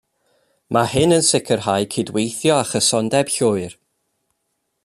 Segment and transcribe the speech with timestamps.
[0.77, 3.81] Mae hyn yn sicrhau cydweithio a chysondeb llwyr.